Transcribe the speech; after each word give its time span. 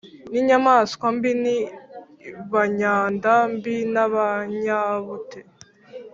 ni 0.31 0.37
inyamaswa 0.41 1.05
mbi 1.15 1.31
ni 1.43 1.55
abanyanda 2.41 3.33
mbi 3.53 3.75
b’abanyabute.” 3.93 5.39